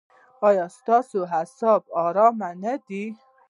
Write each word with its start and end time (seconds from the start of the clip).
ایا 0.47 0.65
ستاسو 0.77 1.19
اعصاب 1.37 1.81
ارام 2.05 2.35
نه 2.63 2.73
دي؟ 2.87 3.03